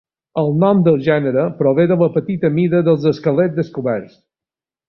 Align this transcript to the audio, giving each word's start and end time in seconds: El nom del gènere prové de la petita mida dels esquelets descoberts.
El 0.43 0.47
nom 0.63 0.79
del 0.87 0.97
gènere 1.07 1.43
prové 1.59 1.85
de 1.93 1.99
la 2.05 2.09
petita 2.17 2.53
mida 2.57 2.83
dels 2.91 3.09
esquelets 3.15 3.57
descoberts. 3.63 4.21